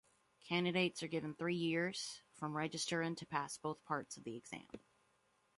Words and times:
Candidates 0.39 1.03
are 1.03 1.07
given 1.07 1.35
three 1.35 1.53
years 1.53 2.21
from 2.33 2.57
registering 2.57 3.13
to 3.17 3.25
pass 3.27 3.59
both 3.59 3.83
parts 3.85 4.17
of 4.17 4.23
the 4.23 4.35
exam. 4.35 4.67